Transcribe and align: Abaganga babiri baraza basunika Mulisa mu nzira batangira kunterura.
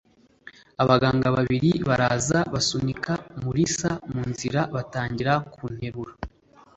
Abaganga 0.83 1.27
babiri 1.37 1.71
baraza 1.87 2.37
basunika 2.53 3.13
Mulisa 3.43 3.89
mu 4.11 4.21
nzira 4.31 4.61
batangira 4.75 5.33
kunterura. 5.53 6.13